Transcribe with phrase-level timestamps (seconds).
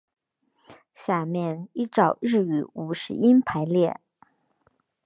[0.95, 4.01] 下面依照日语五十音排列。